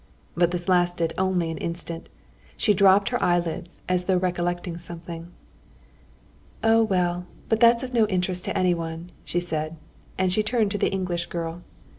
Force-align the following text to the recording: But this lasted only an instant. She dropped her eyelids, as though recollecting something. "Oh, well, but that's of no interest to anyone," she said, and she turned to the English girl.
But 0.33 0.49
this 0.49 0.67
lasted 0.67 1.13
only 1.15 1.51
an 1.51 1.59
instant. 1.59 2.09
She 2.57 2.73
dropped 2.73 3.09
her 3.09 3.21
eyelids, 3.21 3.83
as 3.87 4.05
though 4.05 4.17
recollecting 4.17 4.79
something. 4.79 5.27
"Oh, 6.63 6.81
well, 6.81 7.27
but 7.49 7.59
that's 7.59 7.83
of 7.83 7.93
no 7.93 8.07
interest 8.07 8.43
to 8.45 8.57
anyone," 8.57 9.11
she 9.23 9.39
said, 9.39 9.77
and 10.17 10.33
she 10.33 10.41
turned 10.41 10.71
to 10.71 10.79
the 10.79 10.89
English 10.89 11.27
girl. 11.27 11.61